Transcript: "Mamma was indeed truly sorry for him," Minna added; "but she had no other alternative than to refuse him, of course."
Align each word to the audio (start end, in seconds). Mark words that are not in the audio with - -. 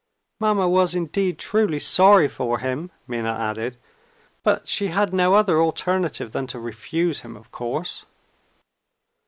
"Mamma 0.39 0.67
was 0.67 0.95
indeed 0.95 1.37
truly 1.37 1.77
sorry 1.77 2.27
for 2.27 2.57
him," 2.57 2.89
Minna 3.07 3.33
added; 3.33 3.77
"but 4.41 4.67
she 4.67 4.87
had 4.87 5.13
no 5.13 5.35
other 5.35 5.61
alternative 5.61 6.31
than 6.31 6.47
to 6.47 6.59
refuse 6.59 7.19
him, 7.19 7.35
of 7.37 7.51
course." 7.51 8.07